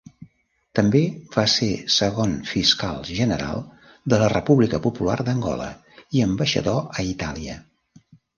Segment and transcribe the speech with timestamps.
[0.77, 0.99] També
[1.33, 3.61] va ser segon fiscal general
[4.15, 5.69] de la República Popular d'Angola
[6.21, 7.61] i ambaixador a Itàlia.